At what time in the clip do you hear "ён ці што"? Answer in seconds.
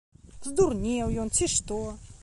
1.25-1.79